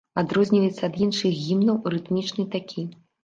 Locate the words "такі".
2.59-2.87